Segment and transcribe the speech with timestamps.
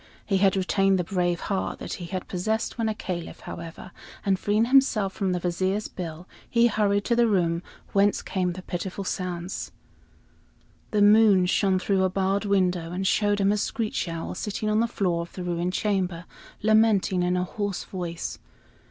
[0.25, 3.91] He had retained the brave heart that he had possessed when a Caliph, however,
[4.25, 7.61] and freeing himself from the Vizier's bill, he hurried to the room
[7.93, 9.71] whence came the pitiful sounds.
[10.89, 14.79] The moon shone through a barred window and showed him a screech owl sitting on
[14.79, 16.25] the floor of the ruined chamber,
[16.63, 18.39] lamenting in a hoarse voice.